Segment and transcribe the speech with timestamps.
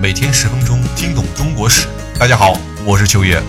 [0.00, 1.88] 每天十分钟，听懂中国史。
[2.20, 2.52] 大家好，
[2.86, 3.42] 我是秋叶。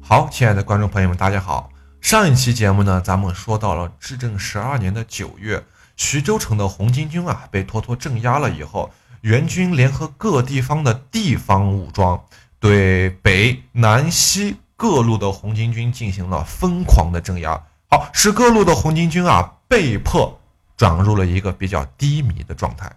[0.00, 1.68] 好，亲爱的观众朋友们，大家好。
[2.00, 5.62] 上一期节目呢，咱们说到了至正十二年的九月，
[5.94, 8.90] 徐州城的红巾军啊被妥妥镇压了以后，
[9.20, 12.18] 元军联合各地方的地方武装，
[12.58, 17.62] 对北南西各路的红巾军进行了疯狂的镇压。
[17.90, 20.40] 好，使各路的红巾军啊被迫
[20.76, 22.90] 转入了一个比较低迷的状态。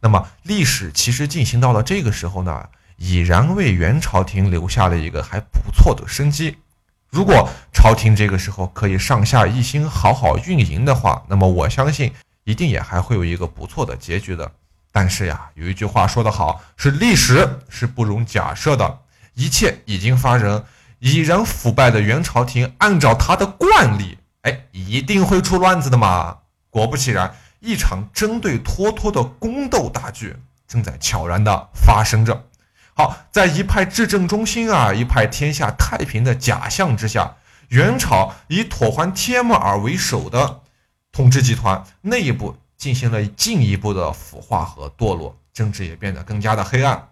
[0.00, 6.58] 那么，历史其实进行到了这个时候呢，已然为元朝廷留下了一个还不错的生机。
[7.10, 12.12] 如果朝廷这个时候可以上下一心，好好运营的话，那么我相信
[12.44, 14.52] 一定也还会有一个不错的结局的。
[14.92, 19.00] 但是呀，有一句话说得好，是历史是不容假设的，
[19.34, 20.64] 一切已经发生。
[21.00, 26.38] 已然腐败的元朝廷，按照他的惯例，哎，一定会出乱子的嘛。
[26.70, 30.36] 果不其然，一场针对脱脱的宫斗大剧
[30.66, 32.46] 正在悄然的发生着。
[32.94, 37.36] 好，在一派至正中心啊，一派天下太平的假象之下，
[37.68, 40.60] 元朝以妥欢帖木儿为首的
[41.12, 47.08] 统治集团内部进行了进一步的腐化和堕落，政治也变得更加的黑暗。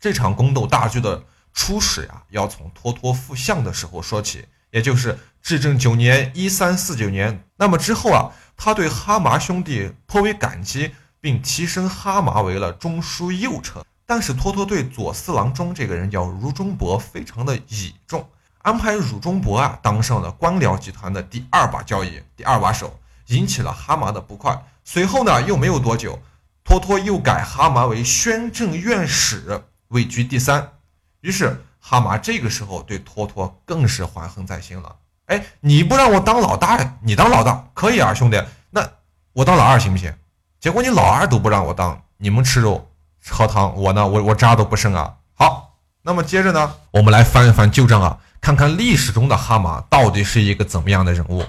[0.00, 1.24] 这场宫斗大剧的。
[1.54, 7.44] 初始呀，要从脱脱复相的时候说起，也就是至正九年（一三四九年）。
[7.56, 8.32] 那么之后啊，
[8.64, 13.84] 他对哈麻兄弟颇为感激，并提升哈麻为了中书右丞。
[14.06, 18.24] 但是脱脱对左四郎中这个人叫汝中伯非常的倚重，
[18.58, 24.64] 安排汝中伯啊当上了官僚集团的第二把交椅、第二把手，引起了哈麻的不快。
[24.84, 26.20] 随后呢，又没有多久，
[26.62, 30.74] 脱脱又改哈麻为宣政院使，位居第三。
[31.22, 34.94] 于是哈麻这个时候对托托更是怀恨在心了。
[35.32, 38.42] 哎，你不让我当老大，你当老大可以啊，兄弟。
[38.68, 38.86] 那
[39.32, 40.12] 我当老二行不行？
[40.60, 42.90] 结果你老二都不让我当，你们吃肉
[43.30, 45.14] 喝汤，我呢，我我渣都不剩啊。
[45.32, 51.46] 好，那么接着呢，我们来翻一翻旧账啊，看看历史中的哈麻到底是一个怎么样的人物。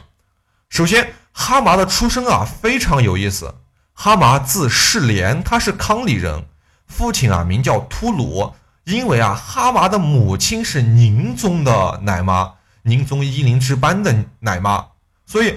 [0.69, 3.53] 首先，哈麻的出生啊非常有意思。
[3.93, 6.45] 哈麻字世廉，他是康里人，
[6.87, 8.53] 父亲啊名叫秃鲁。
[8.85, 12.51] 因为啊，哈麻的母亲是宁宗的奶妈，
[12.83, 14.87] 宁宗一林之班的奶妈，
[15.25, 15.55] 所以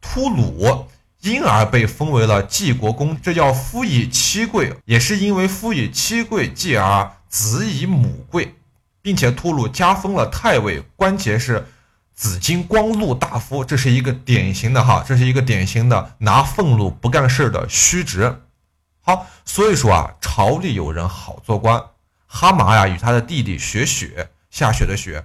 [0.00, 0.86] 秃鲁
[1.20, 8.54] 因而被封为了济国公，这叫夫以妻贵，也是因为夫以妻贵，继而子以母贵，
[9.02, 11.66] 并且秃鲁加封了太尉，官阶是
[12.14, 18.42] 紫金光禄大夫，这是一个典型的哈，这是一个典型的拿俸禄不干事的虚职。
[19.00, 21.82] 好，所以说啊，朝里有人好做官。
[22.26, 25.24] 哈麻呀，与他的弟弟雪雪下雪的雪，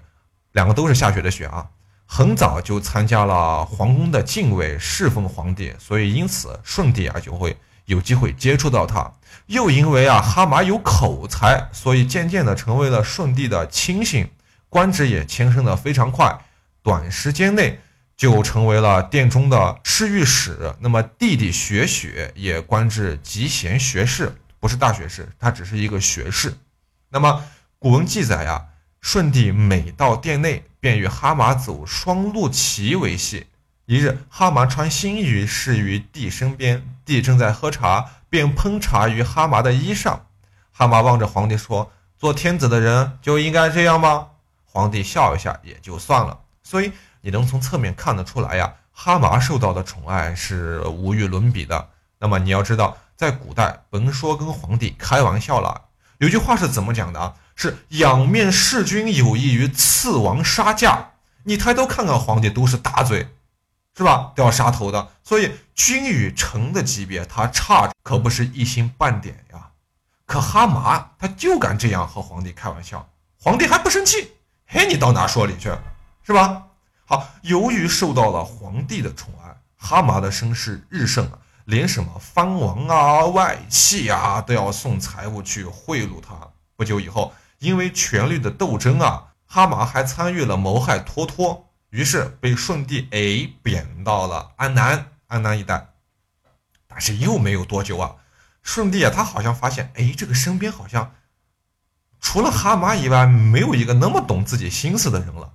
[0.53, 1.69] 两个都是下雪的雪啊，
[2.06, 9.11] 很早就参加了皇宫的禁卫，侍奉皇帝，所以因此顺帝啊就会有机会接触到他。
[9.47, 14.29] 又因为啊哈马有口才，所以渐渐的成为了顺帝的亲信，
[14.69, 16.38] 官职也迁升的非常快，
[16.84, 17.79] 短时间内
[18.16, 20.75] 就成为了殿中的侍御史。
[20.79, 26.53] 那么弟弟雪雪也官至集贤学士，不是大学士，他只是一个学士。
[27.09, 27.44] 那么
[27.79, 28.66] 古文记载呀，
[29.01, 33.47] 舜帝每到殿内，便与哈麻走双陆骑为戏。
[33.85, 40.28] 一日，哈麻穿新衣侍于帝身边，帝正在喝茶，便喷茶于哈麻的衣上。
[40.72, 44.28] 哈麻望着皇帝说：“做天子的人就应该这样吗？”
[44.63, 46.40] 皇帝笑一下也就算了。
[46.63, 51.90] 所以你能从侧面看得出来呀，哈麻受到的宠爱是无与伦比的。
[52.19, 55.90] 那么你要知道，在古代，甭说跟皇帝开玩笑了。
[56.19, 57.34] 有句话是怎么讲的啊？
[57.61, 61.11] 是仰面弑君有益于刺王杀驾。
[61.44, 63.27] 你抬头看看皇帝都是大嘴，
[63.95, 64.31] 是吧？
[64.35, 65.09] 都要杀头的。
[65.23, 69.67] 所以君与臣的级别，他差可不是一星半点呀。
[70.25, 73.07] 可哈麻他就敢这样和皇帝开玩笑，
[73.39, 74.31] 皇帝还不生气？
[74.66, 75.72] 嘿，你到哪说理去？
[76.23, 76.63] 是吧？
[77.05, 81.38] 好，由于受到了皇帝的宠爱，哈麻的声势日盛啊。
[81.66, 86.35] 连什么藩王啊、外戚啊都要送财物去贿赂他。
[86.75, 87.31] 不久以后，
[87.61, 95.87] 因为权力的斗争啊，哈马还参与了谋害托托，于是被顺帝哎贬到了安南安南一带。
[96.87, 98.16] 但是又没有多久啊，
[98.61, 101.13] 顺帝啊他好像发现哎这个身边好像
[102.19, 105.53] 除了哈马以外没有一个那么懂自己心思的人了，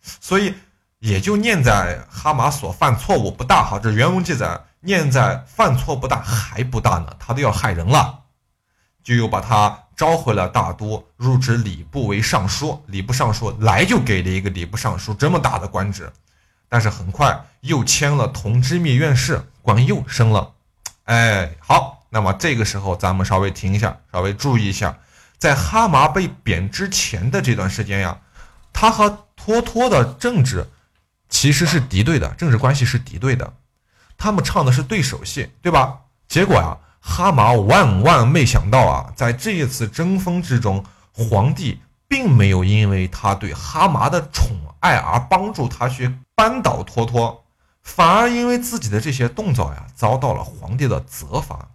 [0.00, 0.54] 所以
[0.98, 4.64] 也就念在哈马所犯错误不大哈，这原文记载。
[4.84, 8.24] 念在犯错不大还不大呢，他都要害人了，
[9.04, 12.82] 就又把他召回了大都，入职礼部为尚书。
[12.88, 16.12] 礼部尚书来就给了一个礼部尚书这么大的官职，
[16.68, 20.54] 但是很快又迁了同知密院事，官又升了。
[21.04, 24.98] 哎，好，那么这个时候咱们稍微停一下，稍微注意一下，
[25.38, 28.18] 在哈麻被贬之前的这段时间呀，
[28.72, 30.66] 他和托托的政治
[31.28, 33.52] 其实是敌对的，政治关系是敌对的，
[34.18, 35.96] 他们唱的是对手戏，对吧？
[36.26, 47.44] 结果呀，哈麻万万没想到啊，在这一次争锋之中，皇帝并没有因为他对哈麻的宠爱而帮助他去扳倒托托。
[47.82, 51.68] 反而因为自己的这些动作呀，遭到了皇帝的责罚。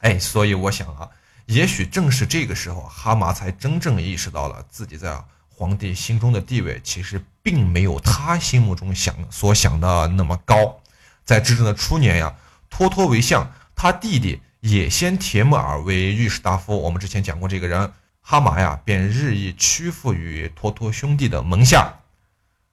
[0.00, 1.08] 哎，所以我想啊，
[1.46, 5.18] 也许正是这个时候，哈麻才真正意识到了自己在
[5.48, 10.78] 皇帝心中的地位，其实并没有他心目中想所想的那么高。
[11.24, 12.34] 在执政的初年呀，
[12.68, 16.76] 托托为相，他弟弟也先铁木儿为御史大夫。
[16.76, 21.92] 我们之前讲过这个人，哈麻呀，便日益屈服于托托兄弟的门下。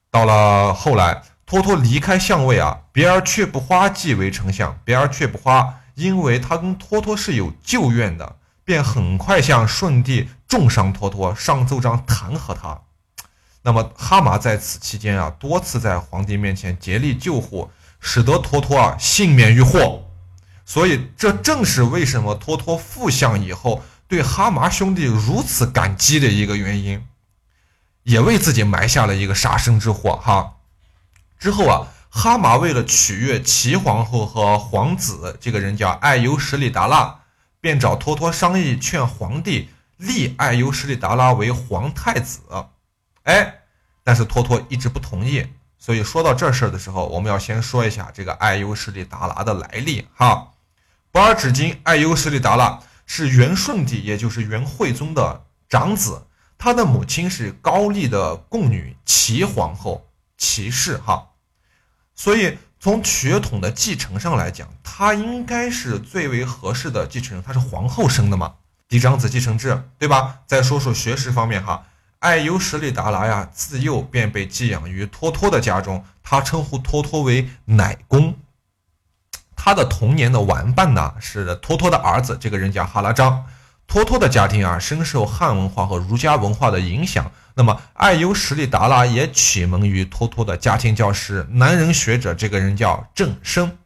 [0.09, 1.21] 到了后来。
[1.45, 4.79] 托托离开相位啊，别儿却不花继为丞相。
[4.85, 12.81] 别儿却不花，因为他跟托托是有旧怨的，便很快向顺帝重伤托托，上奏章弹劾他。
[13.61, 17.69] 那么哈马在此期间啊，多次在皇帝面前竭力救护，
[17.99, 20.01] 使得托托啊幸免于祸。
[20.65, 27.05] 所以这正是为什么托托复相以后对哈麻兄弟如此感激的一个原因，
[28.03, 30.55] 也为自己埋下了一个杀身之祸哈。
[31.37, 37.19] 之后啊，哈麻为了取悦齐皇后和皇子，这个人叫爱优什里达拉，
[37.59, 42.39] 便找托托商议，劝皇帝立爱优什里达拉为皇太子。
[43.23, 43.61] 哎，
[44.03, 45.45] 但是托托一直不同意。
[45.77, 50.51] 所以说到这事儿的时候，我们要先说一下这个爱优什里达拉的来历哈。
[51.13, 56.25] 博尔只金爱优什里达拉是元顺帝，也就是元惠宗的长子，
[56.57, 61.33] 他的母亲是高丽的贡女齐皇后齐氏哈。
[62.15, 67.43] 所以，从血统的继承上来讲，他应该是最为合适的继承人。
[67.45, 68.55] 他是皇后生的嘛，
[68.89, 70.39] 嫡长子继承制，对吧？
[70.47, 71.85] 再说说学识方面哈，
[72.17, 78.35] 爱优什里达拉呀，自幼便被寄养于托托的家中，他称呼托托为奶公。
[79.65, 83.45] 他的童年的玩伴呢，是托托的儿子，这个人叫哈拉章。
[83.87, 87.31] 托托的家庭啊，深受汉文化和儒家文化的影响。
[87.53, 93.77] 那么，爱优什利达拉也启蒙于托托的家庭教师、男人学者，这个人叫郑生，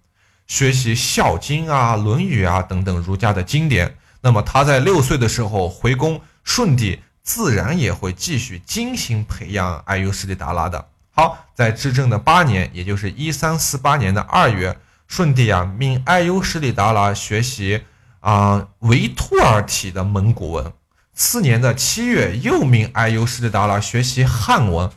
[0.47, 3.97] 学习《孝经》啊、《论语》啊等等儒家的经典。
[4.21, 10.87] 那么，他在六岁的时候回宫，顺帝自然也会继续精心培养爱优什利达拉的。
[11.11, 14.75] 好，在执政的八年，也就是一三四八年的二月，
[15.07, 17.83] 顺帝啊命爱优什利达拉学习。
[18.19, 20.73] 啊，维托尔体的蒙古文。
[21.13, 24.89] 次年的七月，又命艾优什里达拉学习汉文。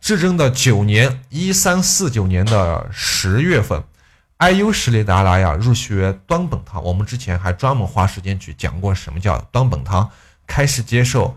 [0.00, 3.82] 至正的九年，一三四九年的十月份，
[4.36, 6.80] 艾优什里达拉呀入学端本堂。
[6.84, 10.08] 我们之前还专门花时间去讲过什么叫端本堂，
[10.46, 11.36] 开始接受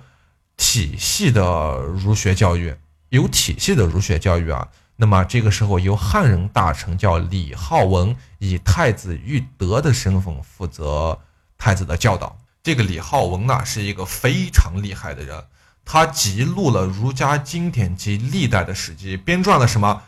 [0.56, 2.76] 体系的儒学教育，
[3.10, 4.68] 有体系的儒学教育啊。
[5.02, 11.18] 那么这个时候，由汉人大臣叫李浩文，以太子玉德的身份负责。
[11.58, 15.42] 太子的教导，这个李浩文呢是一个非常厉害的人，
[15.86, 20.02] 他记录了儒家经典及历代的史记，编撰了什么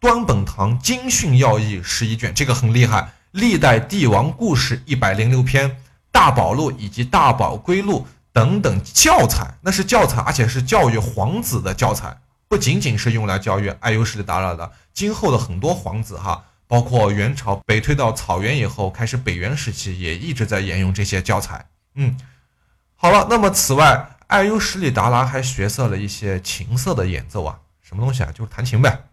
[0.00, 5.70] 端本堂经训要义》十一卷，这个很厉害；历代帝王故事一百零六篇，
[6.10, 8.00] 《大宝录》以及《大宝归录》
[8.32, 16.44] 等等教材，那是教材，而且是教育皇子的教材，不仅仅是用来教育爱优势力达拉的，今后的很多皇子哈。
[16.66, 21.66] 包括元朝北退到草原以后，开始北元时期也一直在沿用这些教材。
[21.94, 22.14] 嗯，
[22.94, 28.30] 好了，那么此外，爱优什里达拉还学色了一些琴瑟的演奏啊，什么东西啊？
[28.34, 29.04] 就是弹琴呗。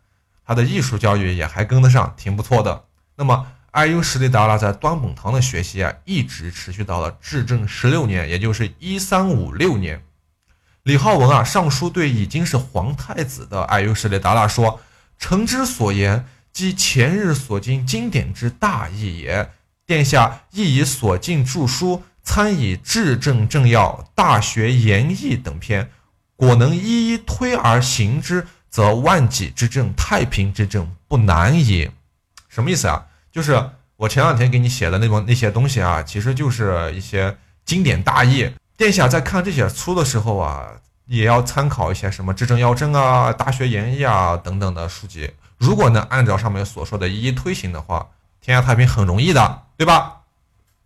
[0.45, 2.83] 他的艺术教育也还跟得上，挺不错的。
[3.15, 10.03] 那么，爱优什里达拉在端本堂的学习啊，一直持续到了至正十六年，也就是一三五六年。
[10.85, 14.79] 李浩文啊，上书对已经是皇太子的爱优什里达拉说
[15.17, 19.49] ：“臣之所言。”即前日所经经典之大义也。
[19.85, 25.89] 殿下亦以所进著书参以治政政要、大学言义等篇，
[26.37, 31.91] 果能一一推而行之，则万己之政、太平之政不难也。
[32.47, 33.05] 什么意思啊？
[33.31, 38.49] 就是我前两天给你写的那种那些东西啊，其实就是一些经典大义。
[38.77, 40.67] 殿下在看这些书的时候啊，
[41.05, 45.31] 也要参考一些什么《治政要政》啊、《大学言义》啊等等的书籍。
[45.57, 48.09] 如果能按照上面所说的一一推行的话，
[48.41, 50.21] 天下太平很容易的，对吧？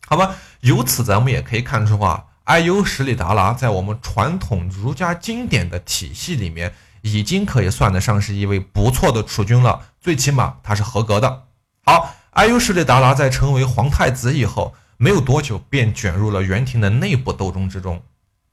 [0.08, 11.43] 好吧，由此咱们也可以看出啊，艾优什里达拉在我们传统儒家经典的体系里面，已经可以算得上是一位不错的储君了，最起码他是合格的。
[11.84, 12.15] 好。
[12.34, 18.03] 阿尤什里达拉在成为皇太子以后，没有多久便卷入了元廷的内部斗争之中。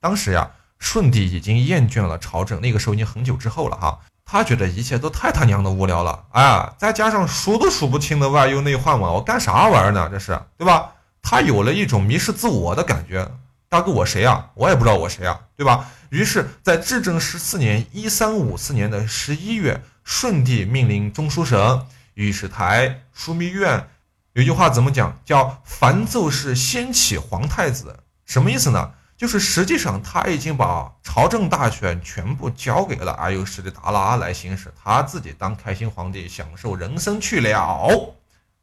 [0.01, 0.49] 当时呀，
[0.79, 3.99] 顺帝已经厌倦了朝政，那个时候已经很久之后了哈。
[4.25, 10.09] 他觉得一切都太他娘的无聊了，哎，再加上数都数不清的外忧内患嘛，我干啥玩意儿呢？
[10.09, 10.93] 这是对吧？
[11.21, 13.29] 他有了一种迷失自我的感觉。
[13.69, 14.49] 大哥，我谁呀？
[14.55, 15.91] 我也不知道我谁呀，对吧？
[16.11, 21.85] 于是，在至正十四年（一三五四年的十一月），顺帝命令中书省、
[22.15, 23.89] 御史台、枢密院，
[24.37, 25.19] 有句话怎么讲？
[25.25, 28.93] 叫“凡奏事先起皇太子”，什么意思呢？
[29.17, 38.15] 就是实际上他已经把朝政大权全部交给了阿尤什里达拉来行使，他自己当开心皇帝，享受人生去了。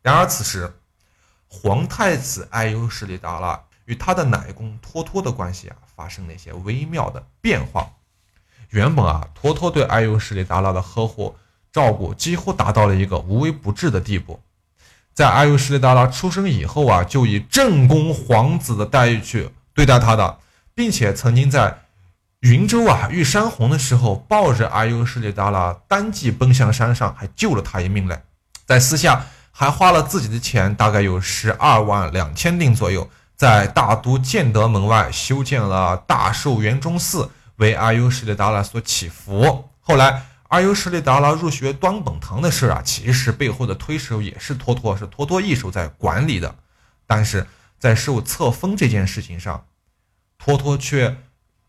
[0.04, 0.72] 然而此时，
[1.48, 7.90] 皇太子阿尤什里达拉与他的奶公托托的关系啊，发生了一些微妙的变化。
[8.70, 11.36] 原本啊，托托对阿尤什里达拉的呵护
[11.72, 14.40] 照顾几乎达到了一个无微不至的地步，
[15.14, 20.40] 在阿尤什利达拉出生以后啊，就以正宫皇子的待遇去对待他的。
[20.76, 21.82] 并且曾经在
[22.40, 28.20] 云州啊遇山洪的时候，抱着阿尤什利达拉单骑奔向山上，还救了他一命嘞。
[28.66, 39.70] 在私下还花了自己的钱，大概有十二万两千锭左右，在大都建德门外修建了大寿元中寺，为阿尤什利达拉所祈福。
[39.80, 40.24] 后来
[40.54, 46.54] 阿尤什里达拉入学端本堂的事啊，其实背后的推手也是托托，是托托一手在管理的。
[47.08, 47.48] 但是
[47.80, 49.66] 在受册封这件事情上，
[50.38, 51.18] 托托却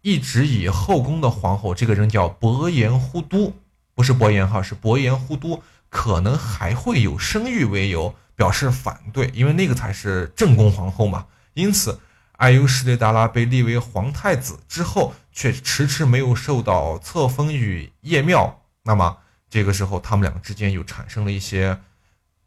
[0.02, 3.54] 一直以后宫的皇后，这个人叫伯颜忽都，
[3.94, 11.24] 不是伯颜哈，是伯颜忽都，可能还会有生育为由表示反对，因为那个才是正宫皇后嘛。
[11.54, 11.98] 因此，
[12.32, 18.60] 阿尤什里达拉被立为皇太子之后，却迟迟没有受到册封与叶庙。
[18.84, 19.16] 那么
[19.50, 21.78] 这个时候，他们两个之间又产生了一些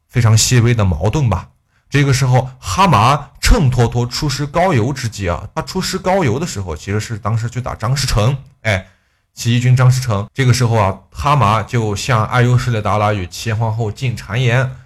[0.08, 1.50] 非常细微的矛盾吧。
[1.90, 8.36] 这个时候，哈麻趁托托出师高邮之际啊，他出师高邮的时候，其实是当时去打张士诚。
[8.60, 8.88] 哎，
[9.34, 10.28] 起义军张士诚。
[10.32, 14.76] 这个时候啊，哈麻就向阿尤什里达拉与齐皇后进谗言。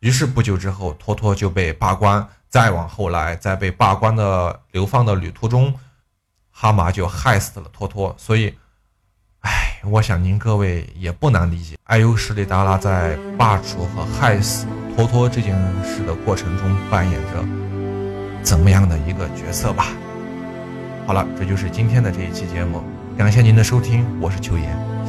[0.00, 2.28] 于是不久之后，托托就被罢官。
[2.48, 5.78] 再往后来，在被罢官的流放的旅途中，
[6.50, 8.12] 哈麻就害死了托托。
[8.18, 8.58] 所以，
[9.40, 14.66] 哎，我想您各位也不难理解，阿尤什里达拉在罢黜和害死。
[14.96, 17.44] 托托这件事的过程中扮演着
[18.42, 19.86] 怎么样的一个角色吧？
[21.06, 22.82] 好了，这就是今天的这一期节目，
[23.16, 24.99] 感谢您的收听，我是秋言。